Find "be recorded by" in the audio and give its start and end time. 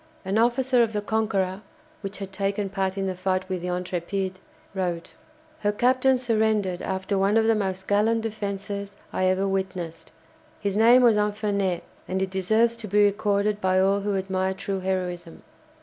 12.87-13.79